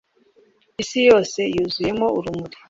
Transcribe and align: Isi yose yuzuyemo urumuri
Isi 0.81 0.99
yose 1.09 1.39
yuzuyemo 1.55 2.07
urumuri 2.17 2.55